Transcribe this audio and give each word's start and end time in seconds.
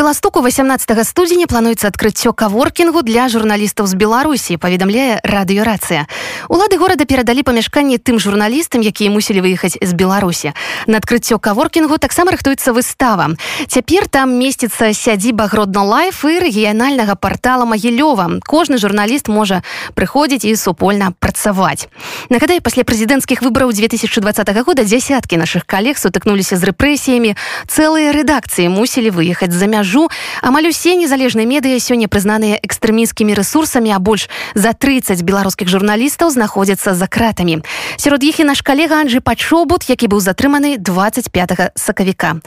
Беластоку 0.00 0.40
18 0.40 1.04
студзеня 1.04 1.44
плануецца 1.44 1.92
адкрыццё 1.92 2.32
каворкінгу 2.32 3.02
для 3.04 3.28
журналістаў 3.28 3.84
з 3.84 4.00
беларусі 4.00 4.56
паведамляе 4.56 5.20
радыёрацыя 5.20 6.08
улады 6.48 6.80
горада 6.80 7.04
перадалі 7.04 7.44
памяшканні 7.44 8.00
тым 8.00 8.16
журналістам 8.16 8.80
якія 8.80 9.12
мусілі 9.12 9.44
выехаць 9.44 9.76
з 9.76 9.92
беларусі 9.92 10.56
на 10.88 11.04
адкрыццё 11.04 11.36
каворкінгу 11.36 12.00
таксама 12.00 12.32
рыхтуецца 12.32 12.72
выстава. 12.72 13.36
Цяпер 13.68 14.08
там 14.08 14.40
месціцца 14.40 14.96
сядзіба 14.96 15.52
гродна 15.52 15.84
лайф 15.84 16.24
і 16.24 16.40
рэгіянальнага 16.48 17.20
портала 17.20 17.68
магілёва 17.68 18.40
кожны 18.48 18.80
журналіст 18.80 19.28
можа 19.28 19.60
прыходзіць 19.92 20.48
і 20.48 20.56
супольна 20.56 21.12
працаваць. 21.20 21.92
Нагадаю 22.32 22.64
пасля 22.64 22.88
прэзідэнцкіх 22.88 23.44
выбараў 23.44 23.76
2020 23.76 24.48
года 24.64 24.80
дзясяткі 24.80 25.36
наших 25.36 25.68
калег 25.68 26.00
сутыкнуліся 26.00 26.56
з 26.56 26.72
рэпрэсіямі. 26.72 27.36
Цэлыя 27.68 28.16
рэдакцыі 28.16 28.72
мусілі 28.72 29.12
выехаць 29.12 29.52
за 29.52 29.68
мяжу 29.68 29.89
мяжу 29.90 30.08
амаль 30.42 30.68
усе 30.68 30.94
незалежныя 30.94 31.46
медыя 31.46 31.78
сёння 31.82 32.06
прызнаныя 32.06 32.62
экстрэміскімі 32.62 33.34
ресурсамі 33.34 33.90
а 33.90 33.98
больш 33.98 34.30
за 34.54 34.72
30 34.72 35.22
беларускіх 35.26 35.66
журналістаў 35.66 36.30
знаходзяцца 36.30 36.94
за 36.94 37.06
кратамі 37.10 37.62
сярод 37.98 38.22
іх 38.22 38.40
і 38.40 38.44
наш 38.46 38.62
калега 38.62 39.02
Анджы 39.02 39.20
пачобут 39.20 39.90
які 39.90 40.06
быў 40.06 40.20
затрыманы 40.20 40.78
25 40.78 41.74
сакавіка. 41.74 42.38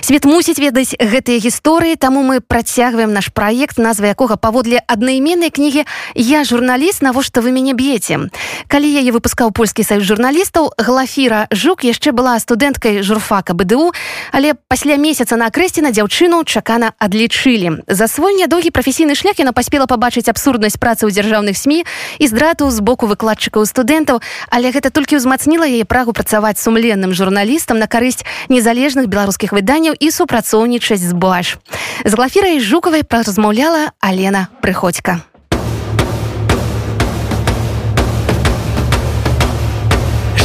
Свет 0.00 0.24
мусіць 0.24 0.62
ведаць 0.62 0.94
гэтыя 0.94 1.42
гісторыі 1.42 1.98
таму 1.98 2.22
мы 2.22 2.40
працягваем 2.40 3.12
наш 3.12 3.34
праект 3.34 3.78
назва 3.78 4.14
якога 4.14 4.36
паводле 4.36 4.82
аднайменнай 4.86 5.50
кнігі 5.50 5.84
я 6.14 6.44
журналіст 6.44 7.02
навошта 7.02 7.42
вы 7.42 7.50
мяне 7.50 7.74
б'еце? 7.74 8.30
Калі 8.68 8.86
яе 8.86 9.10
выпускаў 9.10 9.50
польскі 9.50 9.82
саюз 9.82 10.06
журналістаў 10.06 10.70
глафіра 10.78 11.50
жук 11.50 11.82
яшчэ 11.82 12.12
была 12.14 12.38
студэнткай 12.38 13.02
журфака 13.02 13.54
бДУ 13.54 13.90
але 14.30 14.54
пасля 14.68 14.96
месяца 14.96 15.36
на 15.36 15.50
акрэсці 15.50 15.82
на 15.82 15.90
дзяўчыну 15.90 16.44
чакана 16.44 16.91
адлічылі 16.98 17.82
за 17.88 18.06
свой 18.08 18.36
нядоўгі 18.36 18.70
прафесійны 18.70 19.14
шлях 19.14 19.38
яна 19.38 19.52
паспела 19.52 19.86
пабачыць 19.86 20.28
абсурднасць 20.28 20.76
працы 20.76 21.06
ў 21.06 21.10
дзяржаўных 21.12 21.56
сМ 21.56 21.82
і 21.82 22.24
здрату 22.28 22.68
з 22.70 22.80
боку 22.80 23.08
выкладчыкаў 23.08 23.64
студэнтаў 23.64 24.20
але 24.50 24.72
гэта 24.72 24.90
толькі 24.90 25.16
ўзмацніла 25.16 25.66
яе 25.68 25.84
прагу 25.84 26.12
працаваць 26.12 26.60
сумленным 26.60 27.16
журналістам 27.16 27.78
на 27.78 27.86
карысць 27.86 28.24
незалежных 28.48 29.08
беларускіх 29.08 29.52
выданняў 29.52 29.96
і 29.98 30.10
супрацоўнічаць 30.10 31.00
з 31.00 31.12
баш. 31.12 31.58
З 32.04 32.12
глафірай 32.14 32.60
жукавай 32.60 33.04
размаўляла 33.08 33.92
алена 34.00 34.48
прыходька 34.60 35.22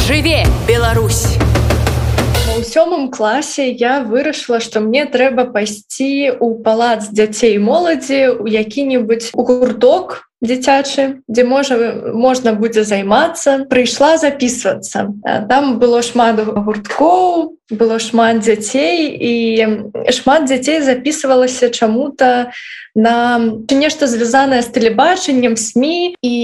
жыве 0.08 0.46
Беларусь 0.66 1.47
у 2.58 2.62
сёмым 2.62 3.10
класе 3.10 3.70
я 3.70 4.00
вырашыла 4.02 4.58
што 4.60 4.80
мне 4.82 5.06
трэба 5.06 5.46
пайсці 5.54 6.38
у 6.42 6.58
палац 6.64 7.06
дзяцей 7.10 7.58
моладзі 7.62 8.42
у 8.42 8.46
які-небудзь 8.50 9.30
гурток 9.32 10.26
дзіцячы 10.42 11.22
дзе 11.30 11.44
можа 11.44 11.78
можна 12.14 12.54
будзе 12.58 12.82
займацца. 12.82 13.66
Прыйшла 13.70 14.18
записываться 14.18 15.06
там 15.48 15.78
было 15.78 16.02
шмат 16.02 16.42
гурткоў 16.42 17.57
было 17.70 17.98
шмат 17.98 18.40
дзяцей 18.40 19.12
і 19.12 19.34
шмат 20.12 20.48
дзяцей 20.48 20.80
записывалася 20.80 21.68
чаму-то 21.68 22.50
на 22.98 23.38
нешта 23.70 24.08
звязанае 24.08 24.62
з 24.62 24.72
тэлебачаннем 24.72 25.54
сМ 25.54 26.16
і 26.18 26.36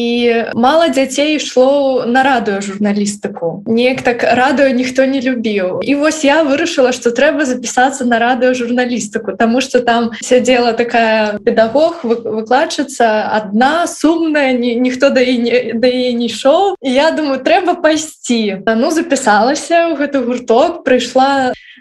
мало 0.55 0.89
дзяцей 0.93 1.41
ішло 1.41 2.05
на 2.07 2.23
радыё 2.23 2.61
журналістыку 2.61 3.65
неяк 3.67 4.03
так 4.03 4.23
радыё 4.23 4.71
ніхто 4.71 5.05
не 5.09 5.21
любіў. 5.25 5.81
І 5.83 5.95
вось 5.97 6.25
я 6.25 6.45
вырашыла 6.45 6.93
что 6.93 7.11
трэба 7.11 7.49
запісацца 7.49 8.05
на 8.05 8.21
радыё 8.21 8.55
журналістыку 8.55 9.33
тому 9.37 9.61
что 9.61 9.81
там 9.81 10.13
сядзела 10.21 10.73
такая 10.73 11.39
педагог 11.41 12.05
выкладчыца 12.05 13.33
одна 13.33 13.87
сумная 13.87 14.53
ні, 14.53 14.77
ніхто 14.77 15.11
да 15.11 15.25
не 15.25 15.73
да 15.75 15.89
не 15.89 16.27
ішоў. 16.29 16.77
Я 16.83 17.11
думаю 17.11 17.41
трэба 17.41 17.81
пайсці. 17.81 18.63
Ну 18.67 18.91
запісалася 18.91 19.91
ў 19.91 19.97
гэты 19.97 20.21
гурток 20.23 20.85
прыйшла 20.85 21.14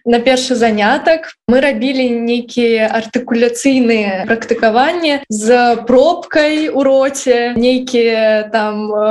на 0.05 0.19
першы 0.19 0.55
занятак. 0.55 1.33
Мы 1.47 1.61
рабілі 1.63 2.09
нейкія 2.27 2.91
артыкуляцыйныя 2.91 4.27
практыкаванні 4.27 5.23
з 5.29 5.75
пробкай 5.87 6.67
у 6.67 6.83
роце. 6.83 7.53
Нейкія 7.55 8.49
там 8.51 8.91
э, 8.91 9.03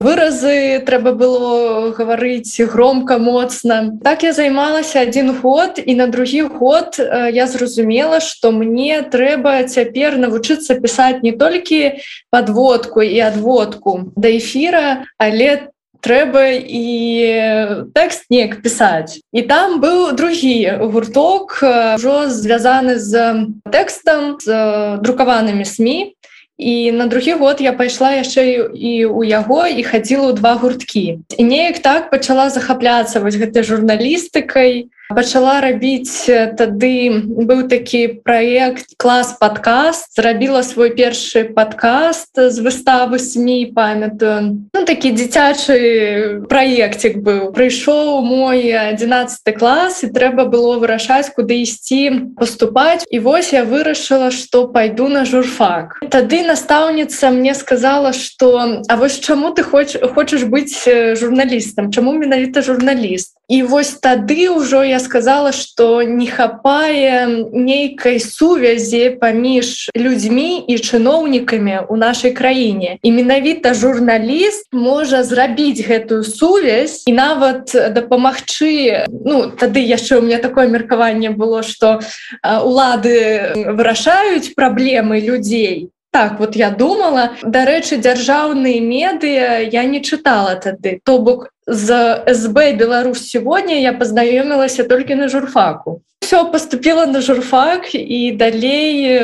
выразы 0.00 0.80
трэба 0.86 1.12
было 1.12 1.92
гаварыць 1.92 2.56
громко 2.64 3.18
моцна. 3.18 3.98
Так 4.04 4.22
я 4.22 4.32
займалася 4.32 5.00
один 5.00 5.36
год 5.36 5.80
і 5.84 5.94
на 5.94 6.06
другі 6.06 6.42
год 6.42 6.96
я 7.32 7.46
зразумела 7.46 8.20
что 8.20 8.52
мне 8.52 9.02
трэба 9.02 9.64
цяпер 9.64 10.16
навучыцца 10.16 10.80
пісаць 10.80 11.22
не 11.22 11.32
толькі 11.32 12.00
подводку 12.30 13.02
і 13.02 13.20
адводку 13.20 14.12
да 14.16 14.32
эфира 14.32 15.04
але 15.18 15.68
трэба 16.06 16.62
і 16.62 16.86
тэкст 17.90 18.30
неяк 18.30 18.62
пісаць. 18.62 19.18
І 19.34 19.42
там 19.42 19.82
быў 19.82 20.14
другі 20.14 20.86
гурток 20.86 21.58
ўжо 21.98 22.30
звязаны 22.30 22.96
з 23.02 23.50
тэкстам 23.66 24.38
з 24.38 25.02
друкаванымі 25.02 25.66
сМ 25.66 26.14
і 26.58 26.92
на 26.92 27.06
другі 27.06 27.32
год 27.36 27.60
я 27.60 27.72
пайшла 27.76 28.16
яшчэ 28.16 28.72
і 28.72 29.04
у 29.12 29.20
яго 29.26 29.66
і 29.68 29.82
хадзіла 29.84 30.32
ў 30.32 30.36
два 30.40 30.56
гурткі. 30.56 31.20
І 31.36 31.42
неяк 31.44 31.84
так 31.84 32.08
пачала 32.08 32.48
захапляцца 32.48 33.20
вось 33.20 33.36
гэтай 33.36 33.60
журналістыкай 33.60 34.88
пачала 35.08 35.60
рабіць 35.60 36.26
тады 36.58 37.10
быў 37.46 37.68
такі 37.70 38.20
праект 38.26 38.96
клас 38.98 39.36
подкаст 39.38 40.10
зрабіла 40.16 40.62
свой 40.66 40.90
першы 40.90 41.44
подкаст 41.44 42.34
з 42.34 42.56
выставы 42.60 43.18
сМ 43.18 43.70
памятаю. 43.74 44.66
Ну, 44.74 44.84
такі 44.84 45.12
дзіцячы 45.14 46.46
праектик 46.50 47.22
быў. 47.22 47.52
Прыйшоў 47.54 48.24
мой 48.26 48.66
11 48.74 49.46
клас 49.54 50.02
і 50.02 50.10
трэба 50.10 50.50
было 50.50 50.78
вырашаць 50.82 51.30
куды 51.30 51.62
ісці 51.62 52.34
поступаць 52.36 53.06
і 53.06 53.20
вось 53.20 53.52
я 53.52 53.62
вырашыла 53.64 54.30
что 54.30 54.66
пайду 54.68 55.08
на 55.08 55.24
журфак. 55.24 56.00
Тады 56.10 56.42
настаўніца 56.42 57.30
мне 57.30 57.54
сказала 57.54 58.12
что 58.12 58.82
А 58.88 58.96
вось 58.96 59.20
чаму 59.20 59.54
ты 59.54 59.62
хоч 59.62 59.96
хочаш 60.14 60.44
быць 60.44 60.74
журналістам? 61.14 61.92
Чаму 61.92 62.12
менавіта 62.12 62.62
журналіст 62.62 63.36
і 63.48 63.62
вось 63.62 63.94
тады 64.02 64.50
ўжо 64.50 64.82
я 64.82 64.98
сказала 64.98 65.52
что 65.52 66.02
не 66.02 66.26
хапае 66.26 67.46
нейкай 67.52 68.18
сувязі 68.20 69.18
паміж 69.22 69.90
людзьмі 69.94 70.66
і 70.66 70.74
чыноўнікамі 70.78 71.86
у 71.88 71.96
нашай 71.96 72.34
краіне. 72.34 72.98
І 73.02 73.12
менавіта 73.12 73.74
журналіст 73.74 74.66
можа 74.72 75.22
зрабіць 75.22 75.86
гэтую 75.86 76.24
сувязь 76.26 77.06
і 77.06 77.12
нават 77.12 77.70
дапамагчы. 77.70 79.06
Ну 79.08 79.50
тады 79.54 79.78
яшчэ 79.78 80.18
у 80.18 80.22
меня 80.22 80.38
такое 80.38 80.66
меркаванне 80.66 81.30
было 81.30 81.62
что 81.62 82.00
улады 82.42 83.54
вырашаюць 83.54 84.54
праблемы 84.54 85.20
людзей. 85.20 85.90
Так 86.10 86.40
вот 86.40 86.56
я 86.56 86.70
думала. 86.70 87.36
Дарэчы 87.42 87.98
дзяржаўныя 88.00 88.80
медыа 88.80 89.60
я 89.60 89.84
не 89.84 90.00
чытала 90.00 90.56
тады. 90.56 90.98
То 91.04 91.18
бок 91.18 91.52
з 91.66 92.22
СБ 92.26 92.72
Беларусь 92.72 93.28
сегодня 93.28 93.80
я 93.80 93.92
познаёмілася 93.92 94.84
толькі 94.84 95.14
на 95.14 95.28
журфаку. 95.28 96.02
Все 96.20 96.44
поступила 96.44 97.06
на 97.06 97.20
журфак 97.20 97.94
і 97.94 98.32
далей 98.32 99.20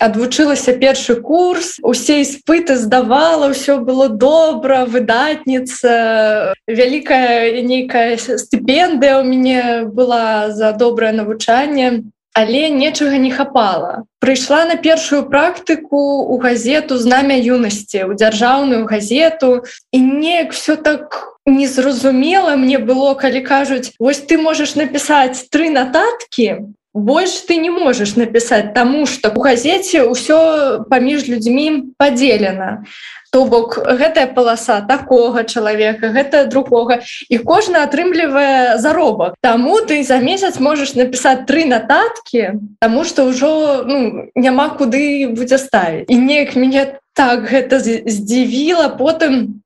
адвучылася 0.00 0.72
першы 0.76 1.16
курс. 1.16 1.78
Усе 1.82 2.20
іспыты 2.20 2.76
здавала, 2.76 3.48
ўсё 3.56 3.80
было 3.80 4.08
добра, 4.08 4.84
выдатніца. 4.84 6.52
Вялікая 6.68 7.56
нейкая 7.62 8.20
стыпендыя 8.20 9.20
у 9.20 9.24
мяне 9.24 9.88
была 9.88 10.52
за 10.52 10.72
добрае 10.72 11.12
навучанне 11.12 12.04
але 12.34 12.70
нечага 12.70 13.18
не 13.18 13.30
хапала. 13.30 14.04
Прыйшла 14.18 14.64
на 14.64 14.76
першую 14.76 15.28
практыку 15.28 16.24
у 16.24 16.38
газету 16.38 16.98
знамя 16.98 17.36
юнасці, 17.36 18.04
у 18.08 18.14
дзяржаўную 18.14 18.84
газету 18.86 19.64
і 19.92 19.98
неяк 20.00 20.52
все 20.52 20.76
так 20.76 21.36
незразумела 21.46 22.56
мне 22.56 22.78
было, 22.78 23.14
калі 23.14 23.42
кажуць, 23.42 23.92
вось 23.98 24.22
ты 24.22 24.38
можаш 24.38 24.76
напісаць 24.76 25.48
тры 25.50 25.70
нататкі, 25.70 26.72
больш 26.94 27.32
ты 27.48 27.56
не 27.56 27.70
можаш 27.70 28.16
напісаць 28.16 28.74
таму 28.74 29.06
што 29.06 29.32
у 29.32 29.40
газеце 29.40 30.04
ўсё 30.04 30.84
паміж 30.92 31.28
людзьмі 31.28 31.96
падзелена. 31.96 32.84
То 33.32 33.46
бок 33.48 33.80
гэтая 33.80 34.28
паласа 34.28 34.84
такога 34.84 35.44
чалавека 35.48 36.12
гэта 36.12 36.44
другога 36.52 37.00
і 37.32 37.38
кожны 37.40 37.80
атрымлівае 37.80 38.76
заробак. 38.76 39.40
Таму 39.40 39.80
ты 39.80 40.04
за 40.04 40.20
месяц 40.20 40.60
можаш 40.60 40.94
напісаць 40.94 41.48
тры 41.48 41.64
нататкі 41.64 42.60
Таму 42.80 43.04
што 43.04 43.24
ўжо 43.32 43.84
ну, 43.88 44.28
няма 44.36 44.68
куды 44.76 45.32
будзе 45.32 45.56
ставіць. 45.56 46.12
І 46.12 46.16
неяк 46.20 46.56
мяне 46.56 47.00
так 47.16 47.48
гэта 47.48 47.80
здзівіла 47.80 48.92
потым 49.00 49.61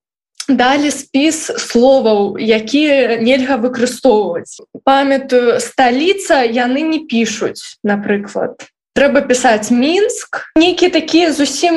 далі 0.48 0.90
спіс 0.90 1.50
словаў 1.56 2.38
якія 2.38 3.18
нельга 3.18 3.56
выкарыстоўваць. 3.58 4.62
Памятаю 4.84 5.58
сталіца 5.60 6.44
яны 6.46 6.82
не 6.86 7.00
пішуць 7.10 7.78
напрыклад 7.82 8.70
трэба 8.96 9.22
пісаць 9.28 9.70
мінск 9.70 10.42
нейкі 10.56 10.88
такія 10.88 11.32
зусім 11.32 11.76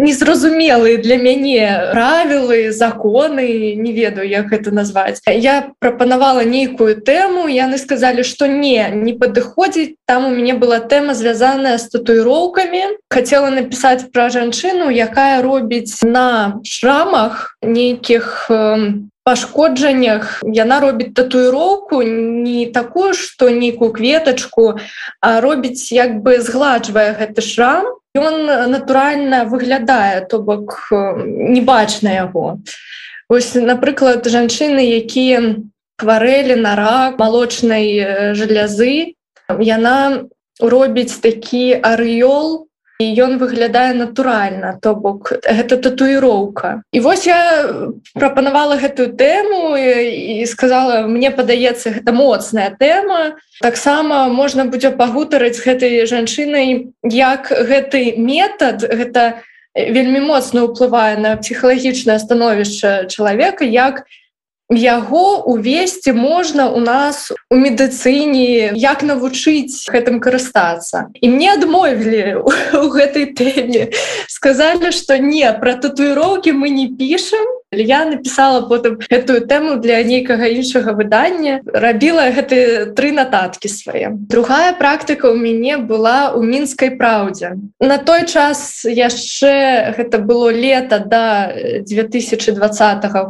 незразумелыя 0.00 0.98
для 1.00 1.16
мяне 1.16 1.92
правілы 1.92 2.72
законы 2.72 3.74
не 3.76 3.92
ведаю 3.92 4.28
як 4.28 4.52
это 4.52 4.70
назваць 4.70 5.20
я 5.26 5.72
прапанавала 5.78 6.44
нейкую 6.44 7.00
тэму 7.00 7.48
яны 7.48 7.78
сказалі 7.78 8.24
что 8.24 8.46
не 8.46 8.88
не 8.92 9.12
падыходзіць 9.12 9.96
там 10.06 10.26
у 10.26 10.30
мяне 10.36 10.54
была 10.54 10.80
тэма 10.80 11.14
звязаная 11.14 11.76
з 11.78 11.88
татуіроўкамі 11.96 12.82
хотела 13.12 13.50
напісаць 13.50 14.08
пра 14.12 14.28
жанчыну 14.28 14.90
якая 14.90 15.42
робіць 15.42 16.02
на 16.02 16.60
шрамах 16.64 17.56
нейкіх 17.62 18.50
пашкоджаннях 19.30 20.42
яна 20.58 20.80
робіць 20.82 21.14
татуіроўку 21.14 22.02
не 22.02 22.66
такую 22.74 23.14
что 23.14 23.54
нейкую 23.54 23.94
кветочку 23.94 24.74
а 25.20 25.40
робіць 25.40 25.94
як 25.94 26.18
бы 26.26 26.42
згладжвае 26.42 27.14
гэты 27.22 27.46
шрам 27.46 27.96
Ён 28.18 28.46
натуральна 28.70 29.44
выглядае, 29.44 30.26
то 30.26 30.40
бок 30.42 30.88
не 30.90 31.60
бачна 31.60 32.10
яго. 32.10 32.58
Вось, 33.30 33.54
напрыклад, 33.54 34.26
жанчыны, 34.26 34.82
якія 34.82 35.62
хварэлі 36.02 36.58
на 36.58 36.74
рак 36.74 37.22
малочнай 37.22 38.34
жалязы, 38.34 39.14
яна 39.46 40.26
робіць 40.58 41.22
такі 41.22 41.78
арыёл 41.78 42.66
і 43.00 43.06
ён 43.24 43.40
выглядае 43.40 43.96
натуральна 43.96 44.76
то 44.84 44.92
бок 44.94 45.32
гэта 45.40 45.80
татуіроўка. 45.80 46.84
І 46.92 47.00
вось 47.00 47.24
я 47.24 47.40
прапанавала 48.12 48.76
гэтую 48.76 49.16
тэму 49.16 49.74
і, 49.80 50.44
сказала 50.44 51.08
мне 51.08 51.32
падаецца 51.32 51.96
гэта 51.96 52.12
моцная 52.12 52.68
тэма. 52.76 53.40
Таксама 53.64 54.28
можна 54.28 54.68
будзе 54.68 54.92
пагутарыць 54.92 55.56
гэтай 55.64 56.04
жанчынай 56.04 56.92
як 57.08 57.48
гэты 57.48 58.20
метад 58.20 58.84
гэта 58.84 59.40
вельмі 59.74 60.20
моцна 60.26 60.68
ўплывае 60.68 61.16
на 61.16 61.36
псіхалагічнае 61.40 62.18
становішча 62.20 63.08
чалавека 63.08 63.64
як 63.64 64.04
яго 64.70 65.42
увесці 65.50 66.12
можна 66.12 66.70
у 66.70 66.80
нас 66.80 67.32
у 67.50 67.56
медыцыне 67.58 68.72
як 68.78 69.02
навучыць 69.02 69.90
гэтым 69.90 70.20
карыстацца. 70.22 71.10
І 71.20 71.28
мне 71.28 71.52
адмовілі 71.58 72.46
у 72.78 72.86
гэтай 72.88 73.34
тэме. 73.34 73.90
Сказалі 74.30 74.94
што 74.94 75.18
не 75.18 75.50
пра 75.58 75.74
татуіроўкі 75.74 76.54
мы 76.54 76.70
не 76.70 76.86
пішам 76.94 77.59
я 77.72 78.04
написала 78.04 78.66
потым 78.66 78.98
эту 79.10 79.40
тэму 79.46 79.76
для 79.76 80.02
нейкага 80.02 80.46
іншага 80.50 80.92
выдання 80.92 81.60
рабіла 81.66 82.30
гэты 82.34 82.90
тры 82.98 83.12
нататкі 83.12 83.68
свае. 83.70 84.10
Другая 84.10 84.74
практыка 84.74 85.30
ў 85.30 85.38
мяне 85.38 85.78
была 85.78 86.34
у 86.34 86.42
мінскай 86.42 86.98
праўдзе. 86.98 87.54
На 87.78 87.98
той 87.98 88.26
час 88.26 88.82
яшчэ 88.84 89.94
гэта 89.96 90.18
было 90.18 90.50
лета 90.50 90.98
до 90.98 91.54
2020 91.86 92.50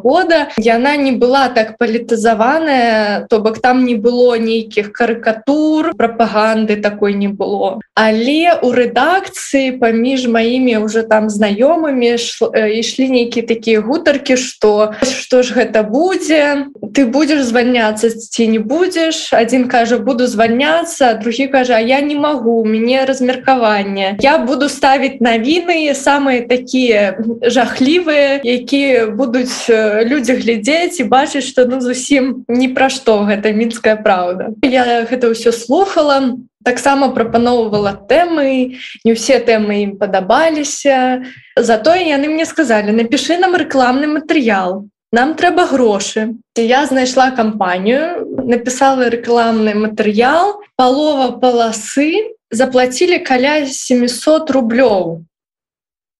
года. 0.00 0.48
Яна 0.56 0.96
не 0.96 1.12
была 1.12 1.48
так 1.48 1.76
палітызаваная 1.76 3.26
то 3.28 3.40
бок 3.40 3.60
там 3.60 3.84
не 3.84 3.94
было 3.94 4.40
нейкіх 4.40 4.92
карыкатур 4.92 5.92
прапаганды 5.96 6.76
такой 6.76 7.12
не 7.12 7.28
было. 7.28 7.80
Але 7.94 8.56
у 8.64 8.72
рэдакцыі 8.72 9.76
паміж 9.76 10.32
маімі 10.32 10.80
уже 10.80 11.02
там 11.04 11.28
знаёмымі 11.28 12.16
ішлі 12.80 13.06
нейкія 13.10 13.44
такія 13.44 13.80
гутаркі 13.84 14.29
думкі 14.30 14.36
что 14.36 14.94
что 15.02 15.42
ж 15.42 15.52
гэта 15.54 15.82
будзе 15.82 16.66
ты 16.94 17.06
будешь 17.06 17.44
звальняцца 17.44 18.10
ці 18.10 18.46
не 18.46 18.58
будешь. 18.58 19.32
Один 19.32 19.68
кажа 19.68 19.98
буду 19.98 20.26
звальняцца 20.26 21.14
другі 21.14 21.46
кажа 21.46 21.78
я 21.78 22.00
не 22.00 22.14
могу 22.14 22.64
мне 22.64 23.04
размеркаванне 23.04 24.16
я 24.20 24.38
буду 24.38 24.68
ставить 24.68 25.20
навіны 25.20 25.94
самые 25.94 26.46
такие 26.46 27.18
жахлівыя 27.42 28.40
якія 28.44 29.06
будуць 29.06 29.68
людзі 29.68 30.32
глядзець 30.32 31.00
і 31.00 31.04
бачыць 31.04 31.44
что 31.44 31.66
ну 31.66 31.80
зусім 31.80 32.44
ні 32.48 32.68
пра 32.68 32.88
што 32.90 33.24
гэта 33.24 33.52
мінская 33.52 33.96
праўда. 33.96 34.54
Я 34.62 35.06
гэта 35.10 35.30
ўсё 35.30 35.52
слухала 35.52 36.36
таксама 36.64 37.08
прапаноўвала 37.16 37.92
тэмы 38.08 38.76
не 39.04 39.12
ўсе 39.16 39.40
тэмы 39.44 39.80
ім 39.84 39.92
падабаліся 40.00 41.24
затое 41.56 42.04
яны 42.04 42.28
мне 42.32 42.44
сказалі 42.44 42.92
напиши 42.96 43.38
нам 43.40 43.56
рэкламны 43.56 44.10
матэрыял 44.12 44.84
нам 45.12 45.32
трэба 45.40 45.64
грошы 45.72 46.36
я 46.60 46.84
знайшла 46.86 47.30
кампанію 47.38 48.44
написала 48.44 49.08
рэкламны 49.08 49.74
матэрыял 49.86 50.60
палова 50.76 51.32
паласы 51.40 52.36
заплатілі 52.52 53.24
каля 53.24 53.64
700 53.64 54.52
рублёў 54.52 55.24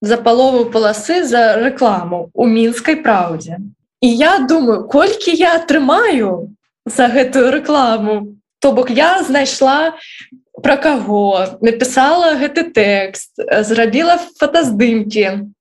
за 0.01 0.17
палову 0.17 0.65
паласы 0.73 1.21
за 1.29 1.61
рэкламу 1.61 2.33
у 2.33 2.49
мінскай 2.49 2.97
праўдзе 3.05 3.61
і 4.01 4.09
я 4.09 4.39
думаю 4.49 4.89
колькі 4.89 5.37
я 5.37 5.57
атрымаю 5.61 6.57
за 6.89 7.13
гэтую 7.13 7.53
рэкламу 7.61 8.41
То 8.61 8.73
бок 8.73 8.91
я 8.91 9.23
знайшла 9.23 9.95
пра 10.65 10.77
каго, 10.77 11.59
напісала 11.61 12.37
гэты 12.41 12.69
тэкст, 12.75 13.41
зрабіла 13.67 14.19
фотаздымкі, 14.41 15.53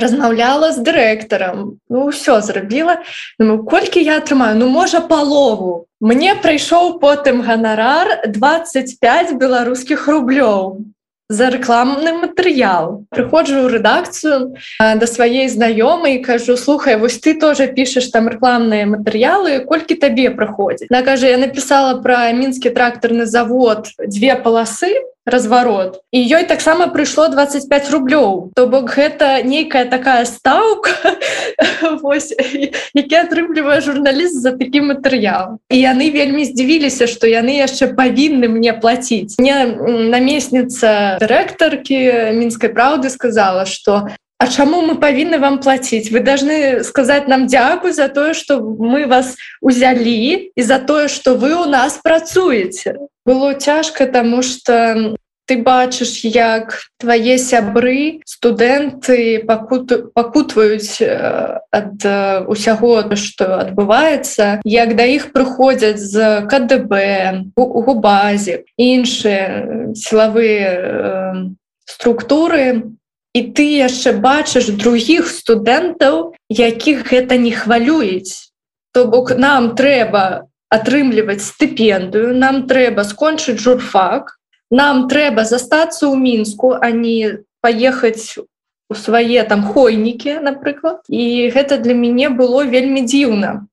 размаўляла 0.00 0.72
з 0.74 0.82
дырэктарам. 0.82 1.78
Ну 1.88 1.98
ўсё 2.10 2.40
зрабіла. 2.40 3.02
Ну, 3.38 3.62
колькі 3.62 4.02
я 4.02 4.18
атрымаю, 4.18 4.58
ну 4.58 4.68
можа 4.68 5.00
палову. 5.00 5.86
Мне 6.00 6.34
прыйшоў 6.34 6.98
потым 6.98 7.42
ганарар 7.46 8.26
25 8.26 9.38
беларускіх 9.38 10.08
рублёў 10.08 10.84
за 11.28 11.48
рэкламны 11.48 12.12
матэрыял 12.20 13.08
прыходжу 13.08 13.64
ў 13.64 13.80
рэдакцыю 13.80 14.60
да 14.76 15.06
сваей 15.08 15.48
знаёмай 15.48 16.20
кажу 16.20 16.56
слухай 16.60 17.00
вось 17.00 17.16
ты 17.16 17.32
тоже 17.40 17.66
пішаш 17.72 18.12
там 18.12 18.28
рэкламныя 18.28 18.84
матэрыялы 18.92 19.64
колькі 19.64 19.96
табе 19.96 20.28
праходзіць 20.28 20.92
на 20.92 21.00
кажа 21.00 21.32
я 21.32 21.40
написала 21.40 21.96
пра 22.04 22.28
мінскі 22.36 22.76
трактарны 22.76 23.24
завод 23.24 23.88
дзве 24.04 24.36
паласы 24.36 24.92
разварот 25.26 26.00
і 26.12 26.20
ёй 26.20 26.44
таксама 26.44 26.88
прыйшло 26.88 27.28
25 27.28 27.90
рублёў 27.90 28.52
то 28.54 28.66
бок 28.66 28.92
гэта 28.94 29.42
нейкая 29.42 29.84
такая 29.88 30.24
стаўка. 30.24 30.92
Які 32.94 33.14
атрымлівае 33.14 33.80
журналіст 33.80 34.40
за 34.42 34.52
такі 34.58 34.84
матэрыял. 34.90 35.58
І 35.70 35.80
яны 35.80 36.10
вельмі 36.10 36.44
здзівіліся 36.44 37.06
што 37.06 37.26
яны 37.30 37.56
яшчэ 37.60 37.94
павінны 37.94 38.48
мне 38.48 38.72
плаціць. 38.72 39.38
Мне 39.38 39.66
намесніца 40.10 41.18
дырэктаркі 41.20 42.34
мінскай 42.36 42.70
праўды 42.70 43.10
сказала 43.10 43.66
что 43.66 44.08
А 44.42 44.48
чаму 44.50 44.82
мы 44.82 44.98
павінны 44.98 45.38
вам 45.38 45.60
плаціць? 45.62 46.10
Вы 46.10 46.20
должны 46.20 46.82
сказаць 46.84 47.30
нам 47.30 47.46
дзякуй 47.46 47.92
за 47.92 48.08
тое 48.08 48.34
что 48.34 48.60
мы 48.60 49.06
вас 49.06 49.36
узялі 49.62 50.50
і 50.52 50.62
за 50.62 50.78
тое 50.78 51.08
что 51.08 51.34
вы 51.38 51.54
у 51.54 51.64
нас 51.64 52.00
працуеце 52.02 52.98
было 53.24 53.54
цяжка 53.54 54.06
тому 54.06 54.42
что 54.42 55.16
ты 55.46 55.60
бачыш 55.60 56.24
як 56.24 56.80
твае 56.96 57.36
сябры 57.38 58.20
студэнты 58.24 59.44
пакут 59.44 60.14
пакутваюць 60.14 61.02
ад 61.02 62.06
усяго 62.48 63.04
что 63.16 63.60
адбываецца 63.60 64.60
як 64.64 64.96
да 64.96 65.04
іх 65.04 65.32
прыходзяць 65.36 66.00
з 66.00 66.48
КДБ 66.48 67.52
губазе 67.56 68.64
іншыя 68.76 69.92
сілавыя 69.92 71.52
структуры. 71.84 72.96
І 73.34 73.40
ты 73.50 73.66
яшчэ 73.82 74.14
бачыш 74.22 74.70
других 74.78 75.26
студэнтаў 75.26 76.38
якіх 76.48 77.10
гэта 77.10 77.34
не 77.36 77.50
хвалююць. 77.50 78.54
То 78.94 79.10
бок 79.10 79.34
нам 79.34 79.74
трэба 79.74 80.46
атрымліваць 80.76 81.42
стыпендыю. 81.44 82.34
Нам 82.34 82.64
трэба 82.70 83.04
скончыць 83.04 83.60
журфак. 83.62 84.34
Нам 84.70 85.06
трэба 85.08 85.44
застацца 85.44 86.08
ў 86.10 86.16
мінску 86.18 86.74
а 86.74 86.90
не 86.90 87.44
паехаць 87.60 88.42
у 88.90 88.94
свае 88.94 89.44
там 89.48 89.62
хойнікі 89.62 90.40
напрыклад. 90.42 91.06
І 91.08 91.50
гэта 91.54 91.78
для 91.78 91.94
мяне 91.94 92.28
было 92.28 92.64
вельмі 92.64 93.06
дзіўна. 93.06 93.66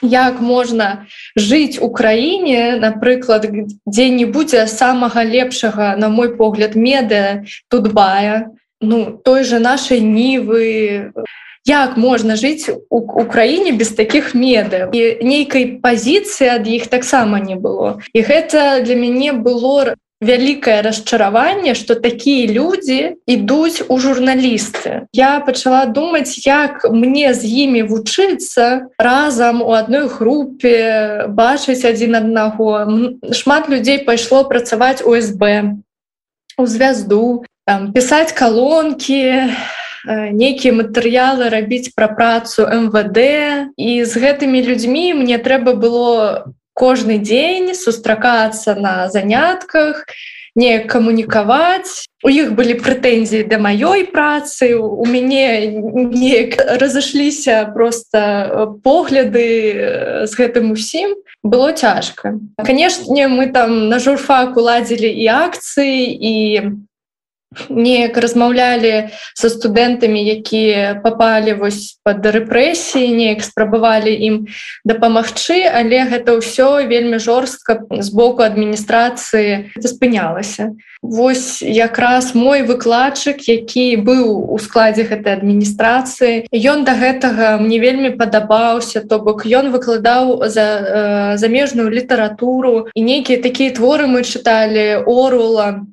Як 0.00 0.38
можна 0.40 1.06
жыць 1.34 1.82
у 1.82 1.90
краіне 1.90 2.78
напрыклад 2.78 3.50
дзе 3.50 4.06
не 4.14 4.26
будзе 4.30 4.66
самага 4.70 5.26
лепшага 5.26 5.96
на 5.98 6.08
мой 6.08 6.36
погляд 6.36 6.76
меда 6.76 7.42
тут 7.68 7.90
бая 7.92 8.54
ну 8.80 9.18
той 9.24 9.42
же 9.42 9.58
нашай 9.58 10.00
нівы 10.00 11.10
як 11.68 11.96
можна 12.00 12.36
жыць 12.40 12.72
у 12.88 13.24
краіне 13.28 13.76
без 13.76 13.92
таких 13.92 14.34
медаў 14.34 14.90
і 14.96 15.02
нейкай 15.20 15.78
пазіцыі 15.84 16.56
ад 16.56 16.64
іх 16.66 16.88
таксама 16.88 17.38
не 17.38 17.54
было. 17.54 18.00
І 18.16 18.24
гэта 18.24 18.80
для 18.80 18.96
мяне 18.96 19.36
было 19.36 19.94
вялікае 20.20 20.82
расчараванне 20.82 21.74
что 21.74 21.94
такія 21.94 22.50
людзі 22.50 23.14
ідуць 23.26 23.86
у 23.88 23.98
журналісты 24.02 25.06
я 25.14 25.38
пачала 25.40 25.86
думаць 25.86 26.42
як 26.42 26.82
мне 26.90 27.34
з 27.34 27.46
імі 27.46 27.86
вучыцца 27.86 28.90
разам 28.98 29.62
у 29.62 29.70
адной 29.78 30.10
групе 30.10 31.30
бачыць 31.30 31.86
адзін 31.86 32.18
аднаго 32.18 32.82
шмат 33.30 33.70
людзей 33.70 34.02
пайшло 34.02 34.42
працаваць 34.42 35.06
УСБ 35.06 35.78
у 36.58 36.66
звязду 36.66 37.46
там 37.62 37.92
пісаць 37.94 38.34
калонкі 38.34 39.54
нейкія 40.08 40.72
матэрыялы 40.72 41.52
рабіць 41.52 41.92
пра 41.92 42.08
працу 42.08 42.64
МВД 42.64 43.18
і 43.76 43.90
з 44.04 44.12
гэтымі 44.16 44.64
людзьмі 44.64 45.12
мне 45.20 45.36
трэба 45.36 45.76
было 45.76 46.48
кожны 46.72 47.18
дзень 47.18 47.74
сустракацца 47.74 48.74
на 48.78 49.10
занятках, 49.10 50.06
не 50.54 50.78
камунікаваць. 50.78 52.06
У 52.22 52.30
іх 52.30 52.54
былі 52.58 52.78
прэтэнзіі 52.82 53.46
да 53.46 53.58
маёй 53.62 54.06
працы. 54.10 54.74
У 54.74 55.06
мяне 55.06 55.70
неяк 56.14 56.58
разышліся 56.82 57.70
просто 57.74 58.74
погляды 58.82 60.26
з 60.26 60.32
гэтым 60.34 60.74
усім 60.74 61.14
было 61.42 61.72
цяжка. 61.72 62.38
Канешне, 62.58 63.28
мы 63.28 63.46
там 63.54 63.88
на 63.88 63.98
журфак 63.98 64.56
уладзілі 64.56 65.06
і 65.06 65.26
акцыі 65.30 66.02
і 66.10 66.34
неяк 67.68 68.16
размаўлялі 68.20 69.08
са 69.32 69.48
студэнтамі 69.48 70.20
якія 70.20 71.00
попалі 71.00 71.56
вось 71.56 71.96
под 72.04 72.20
рэпрэсіі 72.20 73.08
неяк 73.16 73.40
спрабавалі 73.40 74.12
ім 74.12 74.36
дапамагчы 74.84 75.64
але 75.64 76.04
гэта 76.12 76.36
ўсё 76.38 76.84
вельмі 76.84 77.16
жорстка 77.16 77.80
з 77.88 78.08
боку 78.12 78.44
адміністрацыі 78.44 79.72
спынялася. 79.80 80.76
Вось 81.00 81.62
якраз 81.62 82.34
мой 82.34 82.62
выкладчык 82.68 83.40
які 83.48 83.96
быў 84.04 84.52
у 84.52 84.58
складзе 84.60 85.08
гэтай 85.08 85.40
адміністрацыі 85.40 86.52
ён 86.52 86.84
да 86.84 86.92
гэтага 87.00 87.56
мне 87.64 87.80
вельмі 87.80 88.12
падабаўся 88.12 89.00
то 89.00 89.18
бок 89.24 89.48
ён 89.48 89.72
выкладаў 89.72 90.44
за 90.52 90.66
э, 90.68 91.36
замежную 91.40 91.88
літаратуру 91.88 92.92
і 92.92 93.00
нейкія 93.00 93.40
такія 93.40 93.72
творы 93.72 94.04
мы 94.06 94.20
чыталі 94.20 95.00
орула 95.08 95.88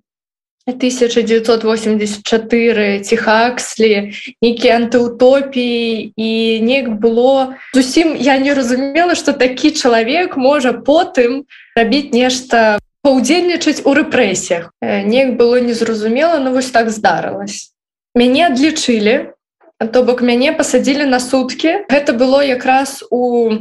1984 0.68 3.00
ціхакслі 3.00 4.12
нейкія 4.42 4.76
антыутопіі 4.82 6.12
і 6.18 6.62
неяк 6.66 6.90
было 6.98 7.54
зусім 7.74 8.16
я 8.18 8.38
не 8.42 8.54
разумела 8.54 9.14
что 9.14 9.34
такі 9.34 9.72
чалавек 9.72 10.38
можа 10.38 10.74
потым 10.74 11.46
рабіць 11.78 12.18
нешта 12.18 12.80
паўдзельнічаць 13.06 13.86
у 13.86 13.94
рэпрэсіях 13.94 14.74
неяк 14.82 15.38
было 15.38 15.62
незразумела 15.62 16.42
но 16.42 16.50
вось 16.50 16.74
так 16.74 16.90
здарылась 16.90 17.78
мяне 18.18 18.50
адлічылі 18.50 19.38
то 19.94 20.02
бок 20.02 20.26
мяне 20.26 20.50
пасадзілі 20.50 21.06
на 21.06 21.22
суткі 21.22 21.86
гэта 21.94 22.18
было 22.18 22.42
якраз 22.42 23.06
у 23.14 23.54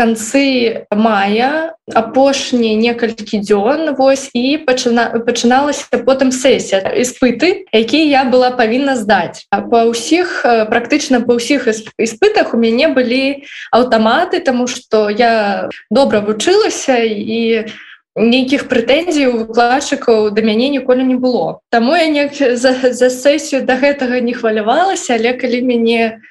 канцы 0.00 0.88
мая 0.96 1.76
апошнія 1.92 2.72
некалькі 2.80 3.44
дзён 3.44 3.92
вось 4.00 4.32
і 4.32 4.56
пачына 4.64 5.20
пачыналася 5.28 6.00
потым 6.08 6.32
сесія. 6.32 6.80
Іспыты 6.96 7.68
якія 7.68 8.08
я 8.08 8.22
была 8.24 8.48
павінна 8.56 8.96
здаць. 8.96 9.44
Па 9.52 9.84
ўсіх 9.92 10.40
практычна 10.72 11.20
па 11.20 11.36
ўсіх 11.36 11.68
іспытах 12.00 12.56
у 12.56 12.60
мяне 12.64 12.88
былі 12.96 13.44
аўтаматы 13.76 14.40
тому 14.40 14.64
что 14.72 15.12
я 15.12 15.68
добра 15.92 16.24
вучылася 16.24 16.96
і 17.04 17.68
нейкіх 18.16 18.72
прэтэнзій 18.72 19.28
у 19.28 19.44
выкладчыкаў 19.44 20.32
да 20.32 20.40
мяне 20.40 20.72
ніколі 20.72 21.04
не 21.04 21.20
было. 21.20 21.60
Таму 21.68 21.92
я 21.92 22.08
не 22.08 22.24
за, 22.56 22.72
за 22.96 23.10
сесію 23.12 23.68
да 23.68 23.76
гэтага 23.76 24.24
не 24.24 24.32
хвалявалася 24.32 25.20
але 25.20 25.36
калі 25.36 25.60
мяне 25.60 26.24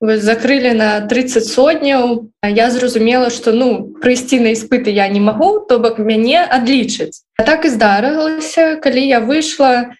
у 0.00 0.06
закрылі 0.16 0.72
на 0.78 1.00
30 1.00 1.44
сотняў 1.46 2.30
я 2.46 2.70
зразумела 2.70 3.30
что 3.30 3.52
ну 3.52 3.90
прыйсці 3.98 4.38
на 4.38 4.54
іспыты 4.54 4.94
я 4.94 5.08
не 5.08 5.18
магу 5.18 5.66
то 5.66 5.78
бок 5.82 5.98
мяне 5.98 6.38
адлічыць 6.38 7.26
а 7.38 7.42
так 7.42 7.64
і 7.66 7.70
здарылася. 7.74 8.78
Калі 8.78 9.02
я 9.02 9.18
выйшла 9.18 9.94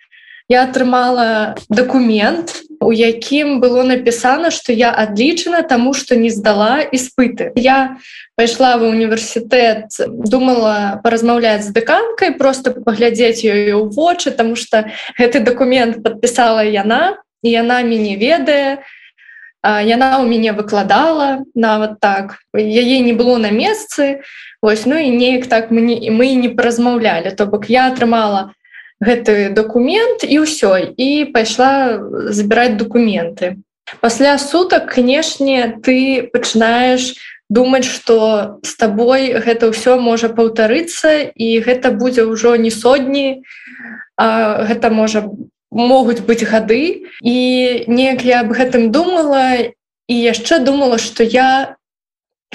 я 0.49 0.62
атрымала 0.62 1.59
документ 1.69 2.62
у 2.78 2.95
якім 2.95 3.59
было 3.59 3.83
напісана 3.83 4.55
что 4.55 4.73
я 4.73 4.95
адлічана 4.95 5.62
тому 5.62 5.95
что 5.95 6.14
не 6.14 6.31
здала 6.31 6.78
іспыты. 6.78 7.50
Я 7.59 7.99
пайшла 8.37 8.76
в 8.78 8.87
універсітэт 8.87 9.99
думала 10.07 11.02
паразмаўляць 11.02 11.67
з 11.67 11.75
дэканкай 11.75 12.38
просто 12.38 12.71
паглядзець 12.71 13.43
ёю 13.43 13.83
ў 13.83 13.90
вочы 13.90 14.31
тому 14.31 14.55
что 14.55 14.87
гэты 15.19 15.43
документ 15.43 16.07
подпісала 16.07 16.62
яна 16.62 17.19
і 17.43 17.50
яна 17.50 17.83
мяне 17.83 18.14
ведае. 18.14 18.78
і 18.78 18.98
яна 19.65 20.23
ў 20.23 20.25
мяне 20.29 20.53
выкладала 20.53 21.45
нават 21.55 21.99
так. 22.00 22.38
Яе 22.55 23.00
не 23.00 23.12
было 23.12 23.38
на 23.38 23.50
месцы 23.50 24.23
ось 24.62 24.87
ну 24.87 24.97
і 24.97 25.11
неяк 25.11 25.47
так 25.47 25.71
мы 25.71 25.81
не 25.83 26.11
мы 26.11 26.35
не 26.35 26.49
паразмаўлялі 26.49 27.35
то 27.35 27.47
бок 27.47 27.67
я 27.71 27.91
атрымала 27.91 28.55
гэты 29.00 29.50
документ 29.55 30.23
і 30.23 30.43
ўсё 30.47 30.95
і 30.95 31.31
пайшла 31.35 31.99
забіраць 32.31 32.79
документы. 32.79 33.62
Пасля 34.00 34.38
сутак 34.38 34.93
канешне 34.95 35.81
ты 35.83 36.29
пачынаеш 36.33 37.19
думаць 37.49 37.87
что 37.88 38.61
с 38.62 38.77
табой 38.77 39.33
гэта 39.43 39.73
ўсё 39.73 39.99
можа 39.99 40.29
паўтарыцца 40.29 41.33
і 41.35 41.49
гэта 41.65 41.91
будзе 41.91 42.29
ўжо 42.29 42.57
не 42.57 42.71
сотні 42.71 43.43
а 44.19 44.62
гэта 44.69 44.91
можа 44.91 45.25
могуць 45.70 46.25
быць 46.25 46.44
гады. 46.44 47.08
І 47.22 47.37
неяк 47.88 48.25
я 48.25 48.40
аб 48.40 48.52
гэтым 48.52 48.90
думала 48.90 49.75
і 50.08 50.14
яшчэ 50.14 50.58
думала 50.64 50.98
что 50.98 51.25
я 51.25 51.78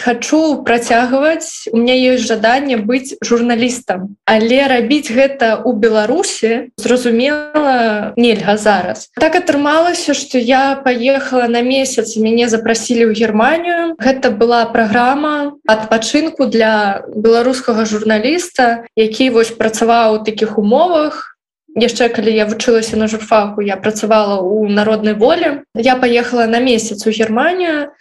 хочу 0.02 0.64
працягваць 0.64 1.70
у 1.72 1.78
меня 1.78 1.94
есть 1.94 2.26
жаданне 2.26 2.78
быць 2.78 3.16
журналістам. 3.22 4.18
Але 4.26 4.68
рабіць 4.68 5.12
гэта 5.12 5.62
у 5.64 5.74
беларусе 5.74 6.70
зразумела 6.78 8.14
нельга 8.18 8.58
зараз. 8.58 9.10
Так 9.22 9.36
атрымалася 9.36 10.14
что 10.14 10.38
я 10.38 10.76
поехала 10.76 11.48
на 11.48 11.62
месяц 11.62 12.18
мяне 12.18 12.50
запрасілі 12.50 13.06
ў 13.06 13.14
германію. 13.14 13.94
Гэта 14.02 14.34
была 14.34 14.66
праграма 14.66 15.54
адпачынку 15.70 16.50
для 16.50 17.06
беларускага 17.14 17.86
журналіста 17.86 18.90
які 18.96 19.30
вось 19.30 19.54
працаваў 19.54 20.22
у 20.22 20.24
таких 20.26 20.58
умовах 20.58 21.33
яшчэ 21.76 22.10
калі 22.10 22.34
я 22.34 22.46
вучылася 22.46 22.98
на 22.98 23.08
журфаку 23.08 23.62
я 23.62 23.78
працавала 23.78 24.42
ў 24.42 24.70
народнай 24.70 25.14
волі. 25.14 25.66
Я 25.76 25.96
поехала 25.96 26.46
на 26.46 26.60
месяц 26.60 27.08
у 27.08 27.12
германію 27.12 27.92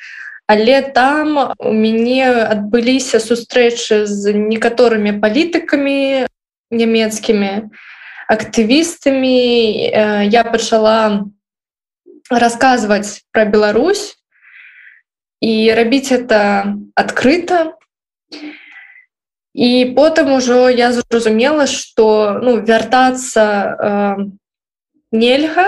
але 0.46 0.82
там 0.82 1.54
у 1.58 1.72
мяне 1.72 2.28
адбыліся 2.28 3.20
сустрэчы 3.22 4.04
з 4.06 4.34
некаторымі 4.36 5.16
палітыкамі 5.22 6.26
нямецкімі 6.68 7.72
актывістамі 8.28 9.38
я 10.28 10.42
пачала 10.44 11.24
расказваць 12.28 13.24
пра 13.32 13.44
Беларусь 13.44 14.18
і 15.40 15.72
рабіць 15.72 16.12
это 16.12 16.76
адкрыта 16.96 17.72
і 18.36 18.61
і 19.54 19.92
потым 19.96 20.32
ужо 20.32 20.68
я 20.68 20.92
зразумела 20.92 21.66
что 21.66 22.38
ну 22.42 22.60
вяртацца 22.60 23.44
э, 23.44 24.16
нельга 25.12 25.66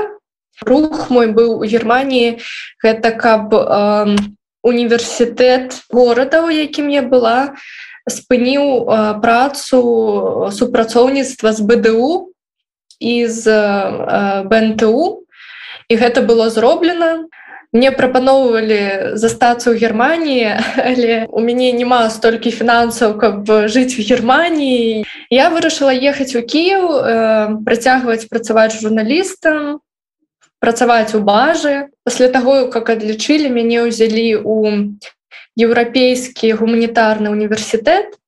рух 0.62 1.10
мой 1.10 1.28
быў 1.32 1.60
у 1.60 1.64
германії 1.64 2.40
гэта 2.82 3.12
каб 3.12 3.54
э, 3.54 4.16
універсітэт 4.64 5.84
горада 5.92 6.42
у 6.42 6.50
якім 6.50 6.88
я 6.88 7.02
была. 7.04 7.54
Спыніў 8.04 8.84
э, 8.84 9.20
працу 9.20 10.48
супрацоўніцтва 10.52 11.52
з 11.52 11.60
бДУ 11.60 12.32
і 13.00 13.14
з 13.28 13.44
э, 13.48 14.42
бнту. 14.44 15.24
І 15.88 15.96
гэта 15.96 16.24
было 16.24 16.48
зроблена 16.50 17.28
мне 17.74 17.90
прапаноўвалі 17.90 19.18
застацца 19.18 19.74
ў 19.74 19.82
германії 19.82 20.54
але 20.90 21.26
у 21.28 21.42
мяне 21.42 21.74
няма 21.74 22.06
столькі 22.08 22.54
фінансаў 22.54 23.18
каб 23.18 23.50
жыць 23.66 23.98
в 23.98 24.02
германії 24.06 25.02
я 25.28 25.50
вырашыла 25.50 25.90
ехаць 25.90 26.38
у 26.38 26.42
кіев 26.46 26.86
э, 26.86 27.58
працягваць 27.66 28.30
працаваць 28.30 28.78
журналістам 28.78 29.82
працаваць 30.62 31.18
у 31.18 31.20
бажы 31.20 31.90
пасля 32.06 32.30
таго 32.30 32.70
как 32.70 32.94
адлічылі 32.94 33.50
мяне 33.50 33.82
ўзялі 33.90 34.38
у 34.46 34.54
еўрапейскі 35.58 36.54
гуманітарны 36.54 37.34
універсітэт 37.34 38.14
э, 38.14 38.18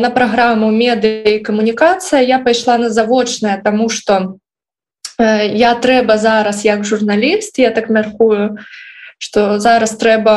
на 0.00 0.08
праграму 0.08 0.72
меды 0.72 1.36
і 1.36 1.44
камунікацыя 1.44 2.24
я 2.24 2.40
пайшла 2.40 2.80
на 2.80 2.88
завочная 2.88 3.60
тому 3.60 3.92
что 3.92 4.40
э, 4.40 4.43
я 5.18 5.74
трэба 5.74 6.18
зараз 6.18 6.64
як 6.64 6.84
журналіст 6.84 7.58
я 7.58 7.70
так 7.70 7.90
мяркую 7.90 8.56
что 9.18 9.58
зараз 9.58 9.96
трэба 9.96 10.34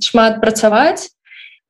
шмат 0.00 0.40
працаваць 0.40 1.08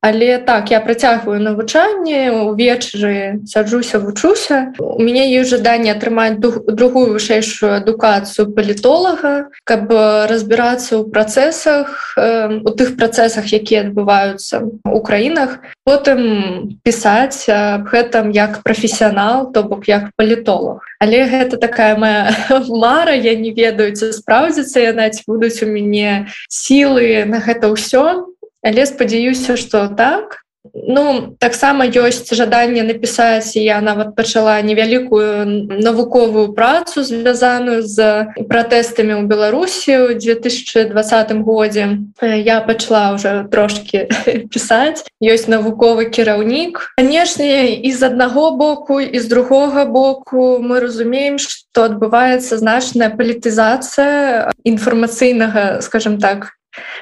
Але 0.01 0.37
так 0.37 0.71
я 0.71 0.79
працягваю 0.81 1.39
навучанне 1.41 2.31
увечары 2.33 3.45
саджуся 3.45 3.99
вучуся. 3.99 4.73
У 4.81 4.97
мяне 4.97 5.29
ёсць 5.37 5.53
жаданне 5.53 5.93
атрымаць 5.93 6.41
другую 6.41 7.13
вышэйшую 7.13 7.77
адукацыю 7.77 8.49
палітолага 8.57 9.53
каб 9.61 9.93
разбірацца 10.25 10.97
ў 10.97 11.05
працэсах 11.13 12.17
у 12.65 12.71
тых 12.73 12.97
працэсах 12.97 13.45
якія 13.53 13.85
адбываюцца 13.85 14.65
у 14.89 14.99
краінах. 15.05 15.61
Потым 15.85 16.73
пісаць 16.81 17.45
аб 17.45 17.85
гэтым 17.93 18.33
як 18.33 18.65
прафесіянал 18.65 19.53
то 19.53 19.61
бок 19.61 19.85
як 19.85 20.09
палітолог. 20.17 20.81
Але 20.97 21.29
гэта 21.29 21.61
такая 21.61 21.93
моя 21.93 22.33
мара 22.73 23.13
я 23.13 23.37
не 23.37 23.53
ведаю 23.53 23.93
ці 23.93 24.09
спраўдзіцца 24.17 24.81
яна 24.81 25.13
ці 25.13 25.21
будуць 25.29 25.61
у 25.61 25.69
мяне 25.69 26.25
сілы 26.49 27.21
на 27.29 27.37
гэта 27.37 27.69
ўсё 27.69 28.33
але 28.63 28.85
спадзяюся 28.85 29.57
что 29.57 29.87
так. 29.87 30.41
Ну 30.73 31.35
таксама 31.39 31.89
ёсць 31.89 32.29
жаданне 32.37 32.83
напісаць 32.85 33.57
я 33.57 33.81
нават 33.81 34.13
пачала 34.15 34.61
невялікую 34.61 35.73
навуковую 35.81 36.53
працу 36.53 37.01
звязаную 37.01 37.81
з 37.81 38.29
пратэстамі 38.45 39.17
ў 39.17 39.25
беларусі 39.25 40.13
ў 40.13 40.21
2020 40.21 41.33
годзе 41.41 42.05
я 42.21 42.61
пачала 42.61 43.17
уже 43.17 43.49
трошки 43.49 44.05
пісаць 44.53 45.01
ёсць 45.17 45.49
навуковы 45.49 46.13
кіраўнік 46.13 46.93
канешне 46.93 47.81
из 47.81 47.97
аднаго 48.05 48.53
боку 48.53 49.01
і 49.01 49.17
з 49.17 49.25
другога 49.25 49.89
боку 49.89 50.61
мы 50.61 50.77
разумеем 50.77 51.41
что 51.41 51.89
адбываецца 51.89 52.61
значная 52.61 53.09
палітызацыя 53.09 54.53
інфармацыйнага 54.61 55.81
скажем 55.81 56.21
так 56.21 56.53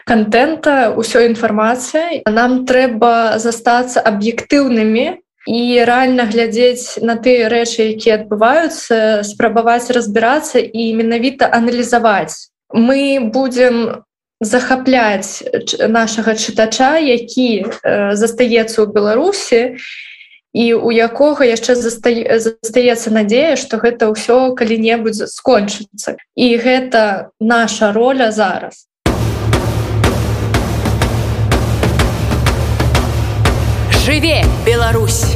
контента 0.05 0.93
ўсёй 0.97 1.29
інфармацыяй 1.29 2.23
нам 2.25 2.65
трэба 2.65 3.37
застацца 3.37 4.01
аб'ектыўнымі 4.01 5.21
і 5.49 5.61
рэальна 5.85 6.25
глядзець 6.29 7.01
на 7.01 7.15
тыя 7.15 7.49
рэчы 7.49 7.95
якія 7.95 8.19
адбываюцца 8.21 9.23
спрабаваць 9.23 9.89
разбірацца 9.93 10.59
і 10.59 10.93
менавіта 10.93 11.49
аналізаваць. 11.49 12.51
Мы 12.73 13.17
будем 13.33 14.05
захапляць 14.41 15.43
нашага 15.87 16.35
чытача 16.35 16.97
які 16.97 17.65
э, 17.65 18.15
застаецца 18.15 18.83
ў 18.83 18.87
беларусі 18.93 19.61
і 20.53 20.65
у 20.73 20.89
якога 20.89 21.45
яшчэ 21.45 21.75
застаецца 21.75 23.09
надзея 23.13 23.55
што 23.59 23.77
гэта 23.77 24.09
ўсё 24.09 24.55
калі-небудзь 24.55 25.27
скончыцца. 25.29 26.17
І 26.35 26.57
гэта 26.57 27.31
наша 27.39 27.91
роля 27.91 28.31
зараз 28.31 28.89
Жыве, 34.09 34.43
Беларусь! 34.65 35.35